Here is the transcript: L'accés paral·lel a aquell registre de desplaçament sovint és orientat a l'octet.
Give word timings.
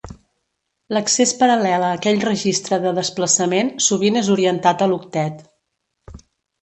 L'accés 0.95 1.33
paral·lel 1.41 1.85
a 1.89 1.91
aquell 1.97 2.23
registre 2.25 2.79
de 2.87 2.95
desplaçament 3.01 3.71
sovint 3.89 4.21
és 4.23 4.33
orientat 4.37 4.83
a 4.87 4.89
l'octet. 4.95 5.45